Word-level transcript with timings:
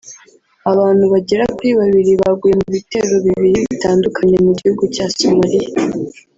Abantu 0.71 1.03
bagera 1.13 1.43
kuri 1.55 1.71
babiri 1.79 2.11
baguye 2.21 2.55
mu 2.61 2.67
bitero 2.75 3.13
bibiri 3.25 3.59
bitandukanye 3.71 4.37
mu 4.45 4.51
gihugu 4.59 4.83
cya 4.95 5.05
Somalia 5.17 5.67